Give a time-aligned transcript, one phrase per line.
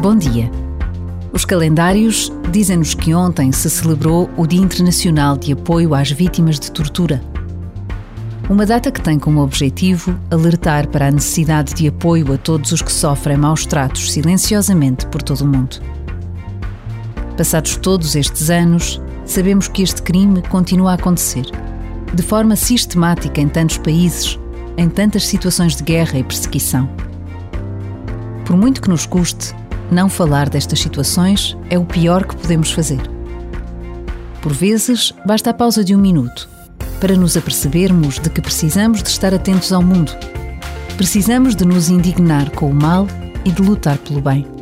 [0.00, 0.48] Bom dia.
[1.32, 6.70] Os calendários dizem-nos que ontem se celebrou o Dia Internacional de Apoio às Vítimas de
[6.70, 7.20] Tortura.
[8.48, 12.80] Uma data que tem como objetivo alertar para a necessidade de apoio a todos os
[12.80, 15.80] que sofrem maus tratos silenciosamente por todo o mundo.
[17.36, 21.46] Passados todos estes anos, sabemos que este crime continua a acontecer,
[22.14, 24.38] de forma sistemática em tantos países,
[24.76, 26.88] em tantas situações de guerra e perseguição.
[28.44, 29.54] Por muito que nos custe,
[29.90, 33.00] não falar destas situações é o pior que podemos fazer.
[34.42, 36.48] Por vezes, basta a pausa de um minuto
[37.00, 40.12] para nos apercebermos de que precisamos de estar atentos ao mundo.
[40.96, 43.06] Precisamos de nos indignar com o mal
[43.44, 44.57] e de lutar pelo bem.